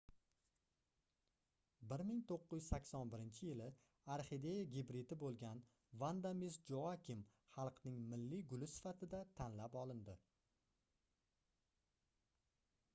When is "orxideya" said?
4.15-4.63